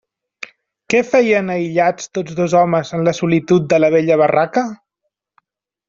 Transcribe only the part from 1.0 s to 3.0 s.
feien aïllats tots dos homes